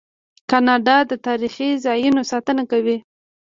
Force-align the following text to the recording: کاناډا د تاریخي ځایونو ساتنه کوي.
کاناډا 0.49 0.97
د 1.09 1.13
تاریخي 1.27 1.69
ځایونو 1.85 2.21
ساتنه 2.31 2.63
کوي. 2.71 2.97